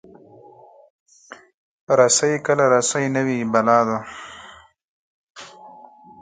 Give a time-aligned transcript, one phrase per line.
[1.97, 3.97] رسۍ کله رسۍ نه وي، بلا ده.